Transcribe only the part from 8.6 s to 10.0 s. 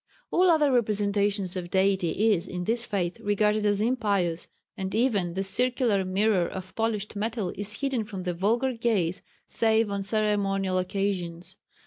gaze save